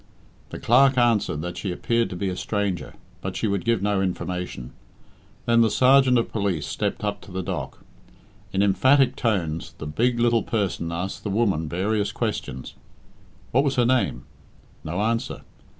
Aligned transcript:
The 0.49 0.57
clerk 0.57 0.97
answered 0.97 1.43
that 1.43 1.57
she 1.57 1.71
appeared 1.71 2.09
to 2.09 2.15
be 2.15 2.29
a 2.29 2.35
stranger, 2.35 2.95
but 3.21 3.35
she 3.35 3.45
would 3.45 3.63
give 3.63 3.83
no 3.83 4.01
information. 4.01 4.71
Then 5.45 5.61
the 5.61 5.69
sergeant 5.69 6.17
of 6.17 6.31
police 6.31 6.65
stepped 6.65 7.03
up 7.03 7.21
to 7.21 7.31
the 7.31 7.43
dock. 7.43 7.83
In 8.51 8.63
emphatic 8.63 9.15
tones 9.15 9.75
the 9.77 9.85
big 9.85 10.19
little 10.19 10.41
person 10.41 10.91
asked 10.91 11.23
the 11.23 11.29
woman 11.29 11.69
various 11.69 12.11
questions. 12.11 12.73
What 13.51 13.63
was 13.63 13.75
her 13.75 13.85
name? 13.85 14.23
No 14.83 15.01
answer. 15.01 15.41